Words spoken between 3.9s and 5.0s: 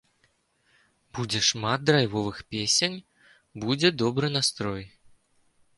добры настрой!